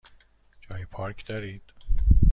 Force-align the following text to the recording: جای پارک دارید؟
جای 0.61 0.85
پارک 0.85 1.25
دارید؟ 1.25 1.61